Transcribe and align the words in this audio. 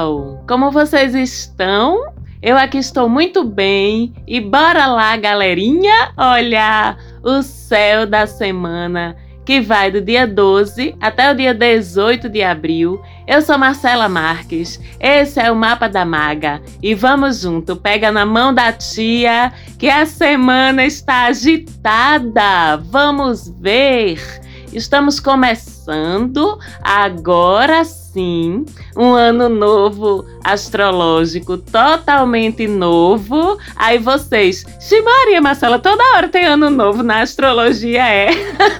Pessoal! 0.00 0.42
Como 0.48 0.70
vocês 0.70 1.14
estão? 1.14 2.12
Eu 2.42 2.56
aqui 2.56 2.78
estou 2.78 3.06
muito 3.08 3.44
bem 3.44 4.14
e 4.26 4.40
bora 4.40 4.86
lá, 4.86 5.14
galerinha, 5.16 6.12
olhar 6.16 6.96
o 7.22 7.42
céu 7.42 8.06
da 8.06 8.26
semana 8.26 9.14
que 9.44 9.60
vai 9.60 9.90
do 9.90 10.00
dia 10.00 10.26
12 10.26 10.96
até 11.00 11.30
o 11.30 11.34
dia 11.34 11.52
18 11.52 12.30
de 12.30 12.42
abril. 12.42 13.02
Eu 13.26 13.42
sou 13.42 13.58
Marcela 13.58 14.08
Marques, 14.08 14.80
esse 14.98 15.38
é 15.38 15.52
o 15.52 15.56
Mapa 15.56 15.86
da 15.86 16.04
Maga 16.04 16.62
e 16.82 16.94
vamos 16.94 17.42
junto, 17.42 17.76
pega 17.76 18.10
na 18.10 18.24
mão 18.24 18.54
da 18.54 18.72
tia 18.72 19.52
que 19.78 19.90
a 19.90 20.06
semana 20.06 20.84
está 20.86 21.26
agitada. 21.26 22.78
Vamos 22.78 23.52
ver! 23.60 24.18
Estamos 24.72 25.20
começando 25.20 25.69
agora 26.82 27.84
sim 27.84 28.64
um 28.96 29.12
ano 29.12 29.48
novo 29.48 30.24
astrológico 30.42 31.56
totalmente 31.56 32.66
novo. 32.66 33.58
Aí 33.76 33.98
vocês, 33.98 34.64
Ximaria 34.80 35.40
Marcela, 35.40 35.78
toda 35.78 36.02
hora 36.16 36.28
tem 36.28 36.44
ano 36.44 36.70
novo 36.70 37.02
na 37.02 37.22
astrologia, 37.22 38.06
é? 38.06 38.30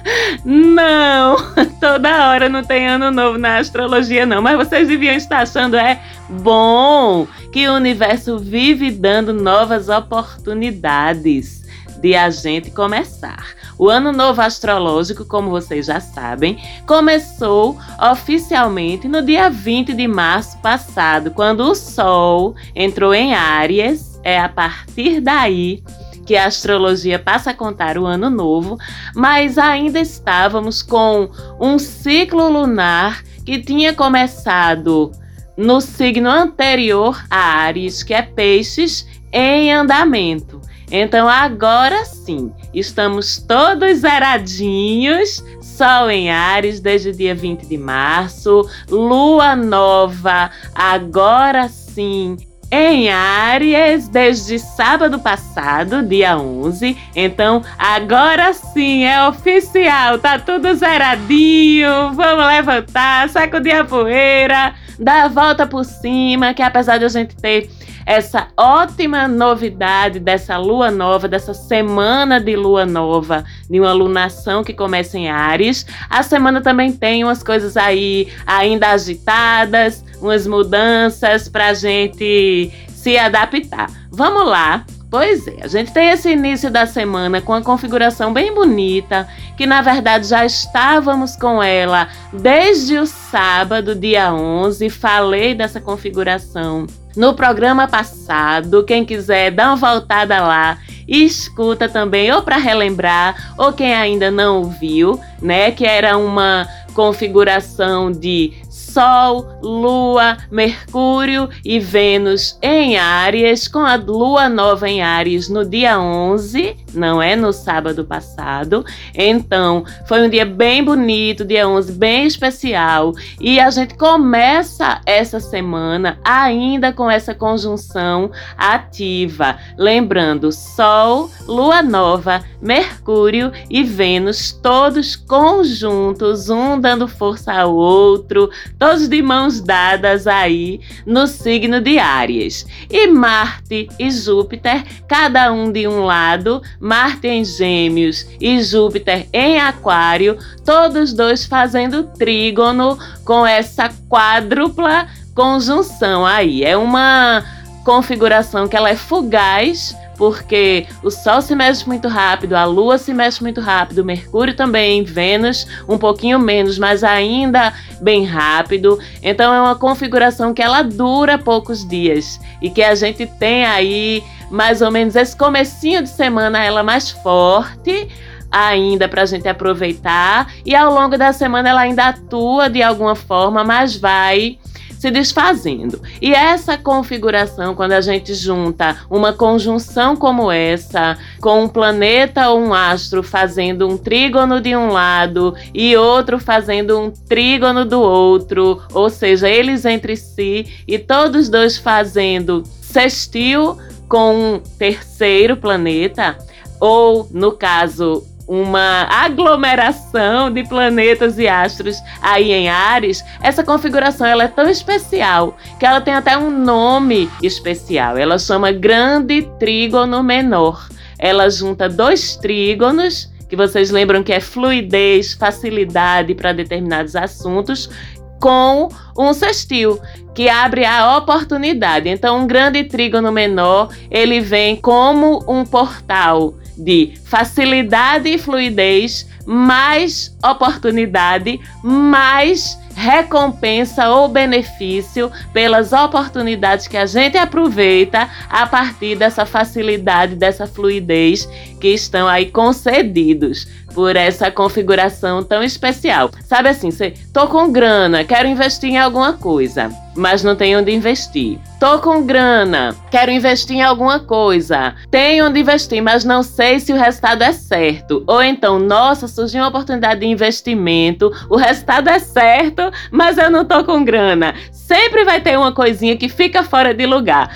não, 0.45 1.37
toda 1.79 2.29
hora 2.29 2.49
não 2.49 2.63
tem 2.63 2.87
ano 2.87 3.11
novo 3.11 3.37
na 3.37 3.57
astrologia, 3.57 4.25
não. 4.25 4.41
Mas 4.41 4.57
vocês 4.57 4.87
deviam 4.87 5.15
estar 5.15 5.39
achando, 5.39 5.77
é 5.77 6.01
bom 6.29 7.27
que 7.51 7.67
o 7.67 7.73
universo 7.73 8.37
vive 8.37 8.91
dando 8.91 9.33
novas 9.33 9.89
oportunidades 9.89 11.61
de 12.01 12.15
a 12.15 12.29
gente 12.29 12.71
começar. 12.71 13.60
O 13.81 13.89
ano 13.89 14.11
novo 14.11 14.39
astrológico, 14.39 15.25
como 15.25 15.49
vocês 15.49 15.87
já 15.87 15.99
sabem, 15.99 16.61
começou 16.85 17.79
oficialmente 18.11 19.07
no 19.07 19.23
dia 19.23 19.49
20 19.49 19.95
de 19.95 20.07
março 20.07 20.59
passado, 20.59 21.31
quando 21.31 21.61
o 21.61 21.73
Sol 21.73 22.55
entrou 22.75 23.11
em 23.11 23.33
Áries. 23.33 24.21
É 24.23 24.39
a 24.39 24.47
partir 24.47 25.19
daí 25.19 25.83
que 26.27 26.35
a 26.35 26.45
astrologia 26.45 27.17
passa 27.17 27.49
a 27.49 27.53
contar 27.55 27.97
o 27.97 28.05
ano 28.05 28.29
novo, 28.29 28.77
mas 29.15 29.57
ainda 29.57 29.99
estávamos 29.99 30.83
com 30.83 31.31
um 31.59 31.79
ciclo 31.79 32.49
lunar 32.49 33.23
que 33.43 33.57
tinha 33.57 33.95
começado 33.95 35.11
no 35.57 35.81
signo 35.81 36.29
anterior 36.29 37.19
a 37.31 37.63
Ares, 37.63 38.03
que 38.03 38.13
é 38.13 38.21
Peixes, 38.21 39.07
em 39.33 39.73
andamento. 39.73 40.61
Então 40.91 41.27
agora 41.27 42.05
sim, 42.05 42.51
estamos 42.73 43.37
todos 43.37 43.99
zeradinhos. 43.99 45.43
Sol 45.61 46.09
em 46.09 46.29
Ares 46.29 46.79
desde 46.79 47.09
o 47.09 47.13
dia 47.13 47.33
20 47.33 47.65
de 47.65 47.77
março, 47.77 48.69
lua 48.89 49.55
nova 49.55 50.51
agora 50.75 51.67
sim 51.69 52.37
em 52.71 53.09
Áries 53.11 54.07
desde 54.07 54.57
sábado 54.57 55.19
passado, 55.19 56.01
dia 56.01 56.37
11. 56.37 56.97
Então, 57.13 57.61
agora 57.77 58.53
sim 58.53 59.03
é 59.03 59.27
oficial, 59.27 60.17
tá 60.17 60.39
tudo 60.39 60.73
zeradinho. 60.73 62.13
Vamos 62.13 62.47
levantar, 62.47 63.27
sacudir 63.27 63.75
a 63.75 63.83
poeira, 63.83 64.73
dar 64.97 65.25
a 65.25 65.27
volta 65.27 65.67
por 65.67 65.83
cima, 65.83 66.53
que 66.53 66.61
apesar 66.61 66.97
de 66.97 67.03
a 67.03 67.09
gente 67.09 67.35
ter 67.35 67.69
essa 68.05 68.47
ótima 68.57 69.27
novidade 69.27 70.19
dessa 70.19 70.57
lua 70.57 70.91
nova, 70.91 71.27
dessa 71.27 71.53
semana 71.53 72.39
de 72.39 72.55
lua 72.55 72.85
nova, 72.85 73.43
de 73.69 73.79
uma 73.79 73.93
lunação 73.93 74.63
que 74.63 74.73
começa 74.73 75.17
em 75.17 75.29
Ares. 75.29 75.85
A 76.09 76.23
semana 76.23 76.61
também 76.61 76.91
tem 76.91 77.23
umas 77.23 77.43
coisas 77.43 77.77
aí 77.77 78.27
ainda 78.45 78.89
agitadas, 78.89 80.03
umas 80.21 80.45
mudanças 80.45 81.47
para 81.47 81.73
gente 81.73 82.71
se 82.89 83.17
adaptar. 83.17 83.89
Vamos 84.11 84.47
lá. 84.47 84.85
Pois 85.09 85.45
é, 85.45 85.57
a 85.61 85.67
gente 85.67 85.91
tem 85.91 86.09
esse 86.09 86.31
início 86.31 86.71
da 86.71 86.85
semana 86.85 87.41
com 87.41 87.51
uma 87.51 87.61
configuração 87.61 88.31
bem 88.31 88.53
bonita, 88.53 89.27
que 89.57 89.65
na 89.65 89.81
verdade 89.81 90.25
já 90.25 90.45
estávamos 90.45 91.35
com 91.35 91.61
ela 91.61 92.07
desde 92.31 92.97
o 92.97 93.05
sábado, 93.05 93.93
dia 93.93 94.33
11. 94.33 94.89
Falei 94.89 95.53
dessa 95.53 95.81
configuração 95.81 96.87
no 97.15 97.33
programa 97.33 97.87
passado. 97.87 98.83
Quem 98.83 99.05
quiser, 99.05 99.51
dá 99.51 99.67
uma 99.67 99.75
voltada 99.75 100.39
lá 100.41 100.77
e 101.07 101.25
escuta 101.25 101.89
também, 101.89 102.31
ou 102.31 102.41
para 102.41 102.57
relembrar, 102.57 103.53
ou 103.57 103.73
quem 103.73 103.93
ainda 103.93 104.31
não 104.31 104.59
ouviu, 104.59 105.19
né? 105.41 105.71
Que 105.71 105.85
era 105.85 106.17
uma 106.17 106.67
configuração 106.93 108.11
de 108.11 108.53
Sol, 108.93 109.47
Lua, 109.61 110.37
Mercúrio 110.51 111.49
e 111.63 111.79
Vênus 111.79 112.57
em 112.61 112.97
Áries, 112.97 113.65
com 113.65 113.79
a 113.79 113.95
Lua 113.95 114.49
nova 114.49 114.89
em 114.89 115.01
Áries 115.01 115.47
no 115.47 115.63
dia 115.63 115.97
11, 115.97 116.75
não 116.93 117.21
é 117.21 117.33
no 117.33 117.53
sábado 117.53 118.03
passado. 118.03 118.85
Então, 119.15 119.85
foi 120.05 120.21
um 120.21 120.29
dia 120.29 120.43
bem 120.43 120.83
bonito, 120.83 121.45
dia 121.45 121.69
11, 121.69 121.93
bem 121.93 122.25
especial. 122.25 123.13
E 123.39 123.61
a 123.61 123.69
gente 123.69 123.95
começa 123.95 124.99
essa 125.05 125.39
semana 125.39 126.19
ainda 126.21 126.91
com 126.91 127.09
essa 127.09 127.33
conjunção 127.33 128.29
ativa. 128.57 129.57
Lembrando, 129.77 130.51
Sol, 130.51 131.29
Lua 131.47 131.81
nova, 131.81 132.43
Mercúrio 132.61 133.53
e 133.69 133.83
Vênus, 133.83 134.51
todos 134.51 135.15
conjuntos, 135.15 136.49
um 136.49 136.77
dando 136.77 137.07
força 137.07 137.53
ao 137.53 137.73
outro, 137.73 138.49
todos 138.81 139.07
de 139.07 139.21
mãos 139.21 139.61
dadas 139.61 140.25
aí 140.25 140.81
no 141.05 141.27
signo 141.27 141.79
de 141.79 141.99
Áries. 141.99 142.65
E 142.89 143.05
Marte 143.05 143.87
e 143.99 144.09
Júpiter, 144.09 144.83
cada 145.07 145.53
um 145.53 145.71
de 145.71 145.87
um 145.87 146.03
lado, 146.03 146.63
Marte 146.79 147.27
em 147.27 147.45
Gêmeos 147.45 148.25
e 148.41 148.59
Júpiter 148.63 149.27
em 149.31 149.59
Aquário, 149.59 150.35
todos 150.65 151.13
dois 151.13 151.45
fazendo 151.45 152.05
trígono 152.17 152.97
com 153.23 153.45
essa 153.45 153.87
quádrupla 154.09 155.07
conjunção 155.35 156.25
aí. 156.25 156.63
É 156.63 156.75
uma 156.75 157.43
configuração 157.85 158.67
que 158.67 158.75
ela 158.75 158.89
é 158.89 158.95
fugaz, 158.95 159.95
porque 160.21 160.85
o 161.01 161.09
Sol 161.09 161.41
se 161.41 161.55
mexe 161.55 161.87
muito 161.87 162.07
rápido, 162.07 162.53
a 162.53 162.63
Lua 162.63 162.99
se 162.99 163.11
mexe 163.11 163.41
muito 163.41 163.59
rápido, 163.59 164.05
Mercúrio 164.05 164.55
também, 164.55 165.03
Vênus 165.03 165.65
um 165.89 165.97
pouquinho 165.97 166.37
menos, 166.37 166.77
mas 166.77 167.03
ainda 167.03 167.73
bem 167.99 168.23
rápido. 168.23 168.99
Então 169.23 169.51
é 169.51 169.59
uma 169.59 169.73
configuração 169.73 170.53
que 170.53 170.61
ela 170.61 170.83
dura 170.83 171.39
poucos 171.39 171.83
dias 171.89 172.39
e 172.61 172.69
que 172.69 172.83
a 172.83 172.93
gente 172.93 173.25
tem 173.25 173.65
aí 173.65 174.23
mais 174.51 174.83
ou 174.83 174.91
menos 174.91 175.15
esse 175.15 175.35
comecinho 175.35 176.03
de 176.03 176.09
semana 176.09 176.63
ela 176.63 176.83
mais 176.83 177.09
forte 177.09 178.07
ainda 178.51 179.09
para 179.09 179.23
a 179.23 179.25
gente 179.25 179.47
aproveitar 179.47 180.53
e 180.63 180.75
ao 180.75 180.93
longo 180.93 181.17
da 181.17 181.33
semana 181.33 181.69
ela 181.69 181.81
ainda 181.81 182.09
atua 182.09 182.69
de 182.69 182.83
alguma 182.83 183.15
forma, 183.15 183.63
mas 183.63 183.95
vai 183.95 184.59
se 185.01 185.09
desfazendo. 185.09 185.99
E 186.21 186.31
essa 186.31 186.77
configuração, 186.77 187.73
quando 187.73 187.93
a 187.93 188.01
gente 188.01 188.35
junta 188.35 188.97
uma 189.09 189.33
conjunção 189.33 190.15
como 190.15 190.51
essa, 190.51 191.17
com 191.41 191.63
um 191.63 191.67
planeta 191.67 192.47
ou 192.49 192.59
um 192.59 192.71
astro 192.71 193.23
fazendo 193.23 193.87
um 193.87 193.97
trígono 193.97 194.61
de 194.61 194.75
um 194.75 194.91
lado 194.91 195.55
e 195.73 195.97
outro 195.97 196.37
fazendo 196.37 196.99
um 196.99 197.09
trígono 197.09 197.83
do 197.83 197.99
outro, 197.99 198.79
ou 198.93 199.09
seja, 199.09 199.49
eles 199.49 199.85
entre 199.85 200.15
si 200.15 200.67
e 200.87 200.99
todos 200.99 201.49
dois 201.49 201.77
fazendo 201.77 202.61
sextil 202.79 203.79
com 204.07 204.35
um 204.35 204.59
terceiro 204.77 205.57
planeta, 205.57 206.37
ou 206.79 207.27
no 207.31 207.53
caso 207.53 208.23
uma 208.53 209.07
aglomeração 209.09 210.51
de 210.51 210.67
planetas 210.67 211.39
e 211.39 211.47
astros 211.47 211.95
aí 212.21 212.51
em 212.51 212.67
Ares, 212.67 213.23
essa 213.41 213.63
configuração 213.63 214.27
ela 214.27 214.43
é 214.43 214.47
tão 214.49 214.67
especial 214.67 215.55
que 215.79 215.85
ela 215.85 216.01
tem 216.01 216.13
até 216.13 216.37
um 216.37 216.51
nome 216.51 217.29
especial. 217.41 218.17
Ela 218.17 218.37
chama 218.37 218.73
Grande 218.73 219.43
Trígono 219.57 220.21
Menor. 220.21 220.89
Ela 221.17 221.49
junta 221.49 221.87
dois 221.87 222.35
trígonos 222.35 223.31
que 223.47 223.55
vocês 223.55 223.89
lembram 223.89 224.21
que 224.21 224.33
é 224.33 224.41
fluidez, 224.41 225.33
facilidade 225.33 226.35
para 226.35 226.51
determinados 226.51 227.15
assuntos, 227.15 227.89
com 228.37 228.89
um 229.17 229.33
sextil, 229.33 229.97
que 230.33 230.49
abre 230.49 230.83
a 230.83 231.17
oportunidade. 231.17 232.09
Então, 232.09 232.39
um 232.39 232.47
grande 232.47 232.83
trígono 232.83 233.31
menor, 233.31 233.89
ele 234.09 234.41
vem 234.41 234.75
como 234.75 235.41
um 235.47 235.65
portal 235.65 236.55
de 236.77 237.13
facilidade 237.25 238.29
e 238.29 238.37
fluidez, 238.37 239.27
mais 239.45 240.35
oportunidade, 240.43 241.59
mais 241.83 242.79
recompensa 242.93 244.09
ou 244.09 244.27
benefício 244.27 245.31
pelas 245.53 245.93
oportunidades 245.93 246.87
que 246.87 246.97
a 246.97 247.05
gente 247.05 247.37
aproveita 247.37 248.29
a 248.49 248.67
partir 248.67 249.15
dessa 249.15 249.45
facilidade, 249.45 250.35
dessa 250.35 250.67
fluidez 250.67 251.47
que 251.79 251.87
estão 251.87 252.27
aí 252.27 252.51
concedidos. 252.51 253.67
por 253.93 254.15
essa 254.15 254.49
configuração 254.49 255.43
tão 255.43 255.61
especial. 255.63 256.31
Sabe 256.45 256.69
assim, 256.69 256.91
você 256.91 257.13
tô 257.33 257.47
com 257.47 257.71
grana, 257.71 258.23
quero 258.23 258.47
investir 258.47 258.89
em 258.89 258.97
alguma 258.97 259.33
coisa, 259.33 259.91
mas 260.15 260.43
não 260.43 260.55
tenho 260.55 260.79
onde 260.79 260.91
investir. 260.91 261.57
Tô 261.79 261.99
com 261.99 262.23
grana, 262.23 262.95
quero 263.09 263.31
investir 263.31 263.77
em 263.77 263.81
alguma 263.81 264.19
coisa. 264.19 264.95
Tenho 265.09 265.47
onde 265.47 265.59
investir, 265.59 266.01
mas 266.01 266.23
não 266.23 266.43
sei 266.43 266.79
se 266.79 266.93
o 266.93 266.97
resultado 266.97 267.41
é 267.41 267.51
certo. 267.51 268.23
Ou 268.27 268.43
então, 268.43 268.79
nossa, 268.79 269.27
surgiu 269.27 269.61
uma 269.61 269.69
oportunidade 269.69 270.19
de 270.19 270.27
investimento, 270.27 271.31
o 271.49 271.55
resultado 271.55 272.09
é 272.09 272.19
certo, 272.19 272.91
mas 273.09 273.37
eu 273.37 273.49
não 273.49 273.65
tô 273.65 273.83
com 273.83 274.03
grana. 274.03 274.53
Sempre 274.71 275.23
vai 275.23 275.41
ter 275.41 275.57
uma 275.57 275.71
coisinha 275.71 276.15
que 276.15 276.29
fica 276.29 276.63
fora 276.63 276.93
de 276.93 277.05
lugar 277.05 277.49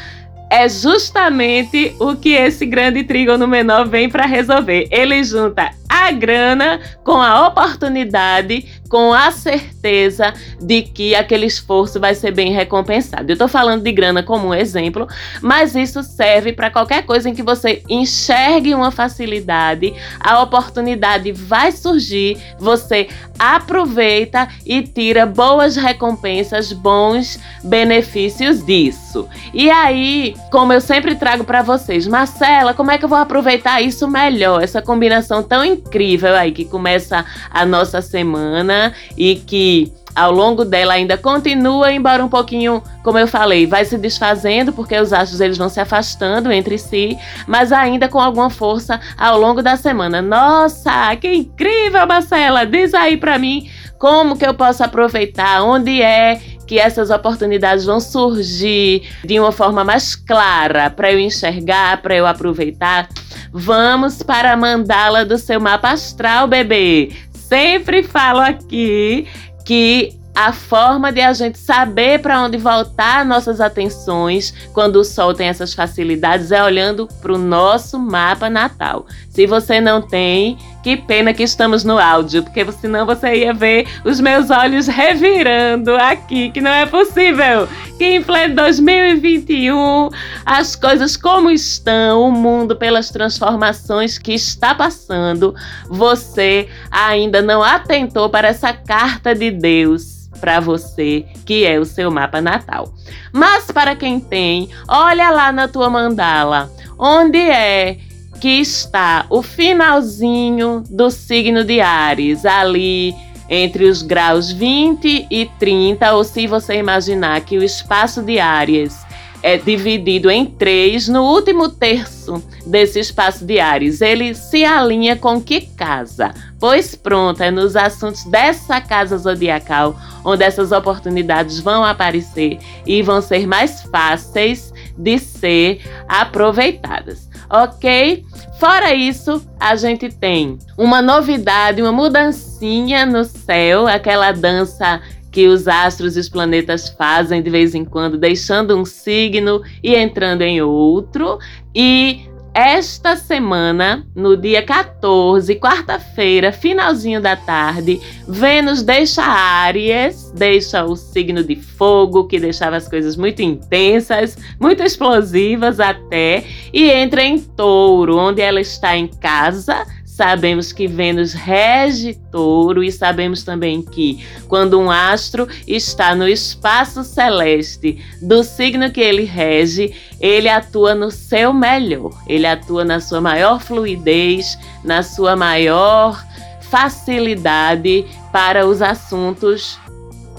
é 0.56 0.70
justamente 0.70 1.94
o 2.00 2.16
que 2.16 2.30
esse 2.30 2.66
grande 2.66 3.04
trígono 3.04 3.46
menor 3.46 3.86
vem 3.90 4.08
para 4.08 4.26
resolver. 4.26 4.88
Ele 4.90 5.22
junta 5.22 5.70
a 5.90 6.12
grana 6.12 6.80
com 7.04 7.22
a 7.22 7.48
oportunidade, 7.48 8.66
com 8.90 9.14
a 9.14 9.32
certeza 9.32 10.34
de 10.62 10.82
que 10.82 11.16
aquele 11.16 11.46
esforço 11.46 12.00
vai 12.00 12.16
ser 12.16 12.32
bem 12.32 12.52
recompensado. 12.52 13.30
Eu 13.30 13.34
estou 13.34 13.48
falando 13.48 13.84
de 13.84 13.92
grana 13.92 14.24
como 14.24 14.48
um 14.48 14.54
exemplo, 14.54 15.08
mas 15.42 15.76
isso 15.76 16.04
serve 16.04 16.54
para 16.54 16.72
qualquer 16.72 17.06
coisa 17.06 17.30
em 17.30 17.36
que 17.36 17.44
você 17.44 17.84
enxergue 17.90 18.74
uma 18.74 18.92
facilidade, 18.92 19.94
a 20.20 20.42
oportunidade 20.42 21.32
vai 21.32 21.72
surgir, 21.72 22.38
você 22.60 23.08
aproveita 23.38 24.48
e 24.66 24.82
tira 24.82 25.26
boas 25.26 25.76
recompensas, 25.76 26.72
bons 26.72 27.40
benefícios 27.64 28.66
disso. 28.66 29.28
E 29.54 29.70
aí, 29.70 30.36
como 30.52 30.72
eu 30.74 30.82
sempre 30.82 31.16
trago 31.16 31.44
para 31.44 31.62
vocês, 31.62 32.08
Marcela, 32.08 32.74
como 32.74 32.92
é 32.92 32.98
que 32.98 33.06
eu 33.06 33.10
vou 33.10 33.18
aproveitar 33.18 33.82
isso 33.82 34.08
melhor? 34.08 34.64
Essa 34.64 34.82
combinação 34.82 35.44
tão 35.44 35.64
incrível 35.66 36.36
aí 36.36 36.52
que 36.52 36.66
começa 36.66 37.26
a 37.50 37.66
nossa 37.66 38.02
semana 38.02 38.94
e 39.18 39.36
que 39.36 39.92
ao 40.16 40.32
longo 40.32 40.64
dela 40.64 40.94
ainda 40.94 41.18
continua, 41.18 41.92
embora 41.92 42.24
um 42.24 42.30
pouquinho, 42.30 42.82
como 43.04 43.20
eu 43.20 43.28
falei, 43.28 43.68
vai 43.68 43.84
se 43.84 43.98
desfazendo 43.98 44.72
porque 44.72 44.98
os 44.98 45.12
astros 45.12 45.42
eles 45.42 45.58
vão 45.58 45.68
se 45.68 45.82
afastando 45.82 46.52
entre 46.52 46.78
si, 46.78 47.18
mas 47.46 47.74
ainda 47.74 48.08
com 48.08 48.20
alguma 48.20 48.50
força 48.50 49.00
ao 49.18 49.38
longo 49.38 49.62
da 49.62 49.76
semana. 49.76 50.22
Nossa, 50.22 51.14
que 51.18 51.28
incrível, 51.34 52.08
Marcela! 52.08 52.66
Diz 52.66 52.94
aí 52.94 53.18
para 53.18 53.38
mim 53.38 53.70
como 54.00 54.38
que 54.38 54.46
eu 54.46 54.54
posso 54.54 54.84
aproveitar, 54.84 55.64
onde 55.64 56.02
é 56.02 56.40
que 56.66 56.80
essas 56.80 57.10
oportunidades 57.10 57.86
vão 57.86 58.00
surgir 58.00 59.04
de 59.24 59.40
uma 59.40 59.52
forma 59.52 59.84
mais 59.84 60.16
clara 60.16 60.90
para 60.90 61.12
eu 61.12 61.20
enxergar, 61.20 62.02
para 62.02 62.16
eu 62.16 62.26
aproveitar. 62.26 63.08
Vamos 63.52 64.22
para 64.24 64.54
a 64.54 64.58
mandala 64.58 65.24
do 65.24 65.38
seu 65.38 65.60
mapa 65.60 65.92
astral, 65.92 66.48
bebê. 66.48 67.12
Sempre 67.32 68.04
falo 68.04 68.40
aqui 68.42 69.28
que 69.66 70.18
a 70.36 70.52
forma 70.52 71.14
de 71.14 71.22
a 71.22 71.32
gente 71.32 71.58
saber 71.58 72.20
para 72.20 72.42
onde 72.42 72.58
voltar 72.58 73.26
nossas 73.26 73.62
atenções 73.62 74.54
quando 74.74 74.98
o 74.98 75.04
sol 75.06 75.34
tem 75.34 75.48
essas 75.48 75.74
facilidades 75.74 76.52
é 76.52 76.62
olhando 76.62 77.08
para 77.22 77.34
o 77.34 77.38
nosso 77.38 77.98
mapa 77.98 78.50
natal. 78.50 79.06
Se 79.36 79.46
você 79.46 79.82
não 79.82 80.02
tem, 80.02 80.58
que 80.82 80.96
pena 80.96 81.34
que 81.34 81.44
estamos 81.44 81.84
no 81.84 82.00
áudio, 82.00 82.42
porque 82.42 82.66
senão 82.72 83.06
você 83.06 83.36
ia 83.36 83.54
ver 83.54 83.86
os 84.06 84.22
meus 84.22 84.50
olhos 84.50 84.88
revirando 84.88 85.94
aqui, 85.98 86.50
que 86.52 86.62
não 86.62 86.72
é 86.72 86.86
possível. 86.86 87.68
Que 87.98 88.06
em 88.06 88.24
pleno 88.24 88.56
2021 88.56 90.10
as 90.46 90.78
coisas 90.78 91.18
como 91.18 91.52
estão, 91.52 92.22
o 92.22 92.32
mundo 92.32 92.78
pelas 92.78 93.10
transformações 93.10 94.18
que 94.18 94.34
está 94.34 94.74
passando, 94.74 95.54
você 95.90 96.70
ainda 96.90 97.42
não 97.42 97.62
atentou 97.62 98.30
para 98.30 98.48
essa 98.48 98.72
carta 98.72 99.36
de 99.36 99.52
Deus 99.52 100.30
para 100.40 100.62
você, 100.62 101.26
que 101.46 101.66
é 101.66 101.78
o 101.78 101.84
seu 101.84 102.10
mapa 102.10 102.40
natal. 102.40 102.94
Mas 103.34 103.70
para 103.70 103.98
quem 103.98 104.18
tem, 104.18 104.70
olha 104.88 105.30
lá 105.30 105.52
na 105.52 105.68
tua 105.68 105.90
mandala, 105.90 106.72
onde 106.98 107.38
é 107.38 107.98
que 108.46 108.62
está 108.62 109.26
o 109.32 109.42
finalzinho 109.42 110.84
do 110.88 111.10
signo 111.10 111.64
de 111.64 111.82
Ares, 111.82 112.46
ali 112.46 113.16
entre 113.50 113.86
os 113.86 114.04
graus 114.04 114.52
20 114.52 115.26
e 115.32 115.50
30, 115.58 116.14
ou 116.14 116.24
se 116.24 116.46
você 116.46 116.76
imaginar 116.76 117.42
que 117.42 117.58
o 117.58 117.64
espaço 117.64 118.22
de 118.22 118.38
Ares 118.38 119.04
é 119.42 119.58
dividido 119.58 120.30
em 120.30 120.46
três 120.46 121.08
no 121.08 121.24
último 121.24 121.70
terço 121.70 122.44
desse 122.68 123.00
espaço 123.00 123.44
de 123.44 123.60
Ares. 123.60 124.00
Ele 124.00 124.36
se 124.36 124.64
alinha 124.64 125.16
com 125.16 125.42
que 125.42 125.62
casa? 125.62 126.32
Pois 126.60 126.94
pronto, 126.94 127.42
é 127.42 127.50
nos 127.50 127.76
assuntos 127.76 128.26
dessa 128.26 128.80
casa 128.80 129.18
zodiacal 129.18 130.00
onde 130.24 130.44
essas 130.44 130.72
oportunidades 130.72 131.60
vão 131.60 131.84
aparecer 131.84 132.60
e 132.86 133.02
vão 133.02 133.22
ser 133.22 133.48
mais 133.48 133.82
fáceis 133.84 134.72
de 134.96 135.18
ser 135.18 135.82
aproveitadas, 136.08 137.28
ok? 137.50 138.24
Fora 138.60 138.94
isso, 138.94 139.46
a 139.60 139.76
gente 139.76 140.10
tem 140.10 140.58
uma 140.78 141.02
novidade, 141.02 141.82
uma 141.82 141.92
mudancinha 141.92 143.06
no 143.06 143.26
céu, 143.26 143.86
aquela 143.86 144.32
dança 144.32 145.02
que 145.30 145.48
os 145.48 145.68
astros 145.68 146.16
e 146.16 146.20
os 146.22 146.30
planetas 146.30 146.88
fazem 146.88 147.42
de 147.42 147.50
vez 147.50 147.76
em 147.76 147.84
quando, 147.84 148.18
deixando 148.18 148.78
um 148.78 148.86
signo 148.86 149.62
e 149.84 149.94
entrando 149.94 150.42
em 150.44 150.62
outro. 150.62 151.38
E 151.76 152.22
esta 152.56 153.18
semana, 153.18 154.08
no 154.16 154.38
dia 154.38 154.64
14, 154.64 155.54
quarta-feira, 155.56 156.54
finalzinho 156.54 157.20
da 157.20 157.36
tarde, 157.36 158.00
Vênus 158.26 158.82
deixa 158.82 159.24
Áries, 159.24 160.32
deixa 160.34 160.86
o 160.86 160.96
signo 160.96 161.44
de 161.44 161.58
fogo, 161.58 162.24
que 162.24 162.40
deixava 162.40 162.78
as 162.78 162.88
coisas 162.88 163.18
muito 163.18 163.42
intensas, 163.42 164.38
muito 164.58 164.82
explosivas 164.82 165.82
até, 165.82 166.46
e 166.72 166.90
entra 166.90 167.22
em 167.22 167.40
Touro, 167.40 168.18
onde 168.18 168.42
ela 168.42 168.62
está 168.62 168.96
em 168.96 169.08
casa, 169.08 169.86
Sabemos 170.16 170.72
que 170.72 170.88
Vênus 170.88 171.34
rege 171.34 172.14
touro 172.32 172.82
e 172.82 172.90
sabemos 172.90 173.44
também 173.44 173.82
que 173.82 174.26
quando 174.48 174.80
um 174.80 174.90
astro 174.90 175.46
está 175.68 176.16
no 176.16 176.26
espaço 176.26 177.04
celeste 177.04 178.02
do 178.22 178.42
signo 178.42 178.90
que 178.90 179.02
ele 179.02 179.26
rege, 179.26 179.94
ele 180.18 180.48
atua 180.48 180.96
no 180.96 181.12
seu 181.12 181.52
melhor, 181.52 182.14
ele 182.30 182.48
atua 182.48 182.86
na 182.86 183.02
sua 183.02 183.20
maior 183.20 183.60
fluidez, 183.60 184.58
na 184.86 185.04
sua 185.04 185.36
maior 185.36 186.26
facilidade 186.62 188.06
para 188.32 188.66
os 188.66 188.82
assuntos 188.82 189.78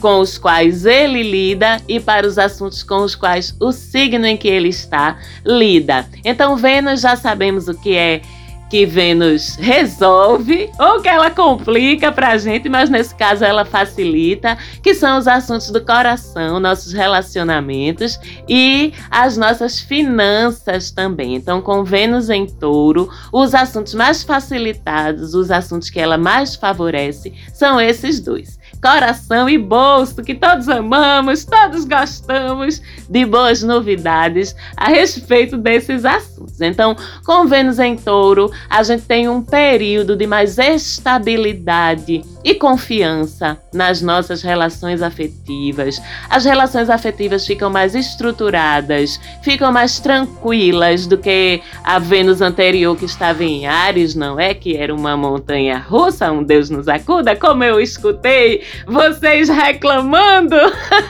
com 0.00 0.20
os 0.20 0.38
quais 0.38 0.86
ele 0.86 1.22
lida 1.22 1.82
e 1.86 2.00
para 2.00 2.26
os 2.26 2.38
assuntos 2.38 2.82
com 2.82 3.02
os 3.02 3.14
quais 3.14 3.54
o 3.60 3.72
signo 3.72 4.24
em 4.24 4.38
que 4.38 4.48
ele 4.48 4.68
está 4.68 5.18
lida. 5.44 6.06
Então, 6.24 6.56
Vênus 6.56 7.02
já 7.02 7.14
sabemos 7.14 7.68
o 7.68 7.74
que 7.74 7.94
é 7.94 8.22
que 8.68 8.84
Vênus 8.84 9.56
resolve 9.56 10.70
ou 10.78 11.00
que 11.00 11.08
ela 11.08 11.30
complica 11.30 12.10
para 12.10 12.30
a 12.30 12.38
gente, 12.38 12.68
mas 12.68 12.90
nesse 12.90 13.14
caso 13.14 13.44
ela 13.44 13.64
facilita, 13.64 14.56
que 14.82 14.94
são 14.94 15.18
os 15.18 15.28
assuntos 15.28 15.70
do 15.70 15.84
coração, 15.84 16.58
nossos 16.58 16.92
relacionamentos 16.92 18.18
e 18.48 18.92
as 19.10 19.36
nossas 19.36 19.78
finanças 19.78 20.90
também. 20.90 21.34
Então, 21.34 21.60
com 21.60 21.84
Vênus 21.84 22.30
em 22.30 22.46
touro, 22.46 23.08
os 23.32 23.54
assuntos 23.54 23.94
mais 23.94 24.22
facilitados, 24.22 25.34
os 25.34 25.50
assuntos 25.50 25.90
que 25.90 26.00
ela 26.00 26.18
mais 26.18 26.54
favorece, 26.54 27.32
são 27.52 27.80
esses 27.80 28.20
dois 28.20 28.55
coração 28.80 29.48
e 29.48 29.58
bolso, 29.58 30.22
que 30.22 30.34
todos 30.34 30.68
amamos, 30.68 31.44
todos 31.44 31.84
gostamos 31.84 32.80
de 33.08 33.24
boas 33.24 33.62
novidades 33.62 34.54
a 34.76 34.88
respeito 34.88 35.56
desses 35.56 36.04
assuntos. 36.04 36.60
Então, 36.60 36.96
com 37.24 37.46
Vênus 37.46 37.78
em 37.78 37.96
Touro, 37.96 38.50
a 38.68 38.82
gente 38.82 39.04
tem 39.04 39.28
um 39.28 39.42
período 39.42 40.16
de 40.16 40.26
mais 40.26 40.58
estabilidade 40.58 42.22
e 42.46 42.54
confiança 42.54 43.58
nas 43.74 44.00
nossas 44.00 44.40
relações 44.40 45.02
afetivas. 45.02 46.00
As 46.30 46.44
relações 46.44 46.88
afetivas 46.88 47.44
ficam 47.44 47.68
mais 47.68 47.96
estruturadas, 47.96 49.20
ficam 49.42 49.72
mais 49.72 49.98
tranquilas 49.98 51.08
do 51.08 51.18
que 51.18 51.60
a 51.82 51.98
Vênus 51.98 52.40
anterior 52.40 52.96
que 52.96 53.04
estava 53.04 53.42
em 53.42 53.66
Ares, 53.66 54.14
não 54.14 54.38
é? 54.38 54.54
Que 54.54 54.76
era 54.76 54.94
uma 54.94 55.16
montanha 55.16 55.76
russa, 55.76 56.30
um 56.30 56.44
Deus 56.44 56.70
nos 56.70 56.86
acuda, 56.86 57.34
como 57.34 57.64
eu 57.64 57.80
escutei 57.80 58.62
vocês 58.86 59.48
reclamando. 59.48 60.54